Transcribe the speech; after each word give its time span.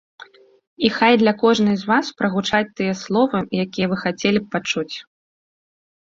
І 0.87 0.89
хай 0.97 1.17
для 1.21 1.33
кожнай 1.41 1.75
з 1.81 1.89
вас 1.91 2.07
прагучаць 2.21 2.69
тыя 2.81 2.93
словы, 3.01 3.41
якія 3.65 3.85
вы 3.91 3.95
хацелі 4.05 4.39
б 4.47 4.49
пачуць! 4.55 4.95